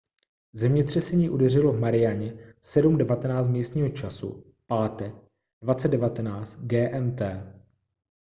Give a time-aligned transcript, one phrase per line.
[0.53, 5.15] zemětřesení udeřilo v marianě v 7:19 místního času pátek
[5.61, 7.21] 20:19 gmt